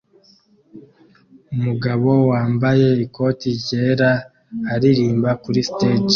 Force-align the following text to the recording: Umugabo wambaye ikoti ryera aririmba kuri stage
Umugabo 1.55 2.09
wambaye 2.31 2.87
ikoti 3.05 3.47
ryera 3.59 4.09
aririmba 4.73 5.29
kuri 5.43 5.59
stage 5.69 6.09